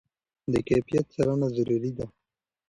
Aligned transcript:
د 0.51 0.53
کیفیت 0.67 1.05
څارنه 1.13 1.47
ضروري 1.55 1.91
ده. 1.97 2.05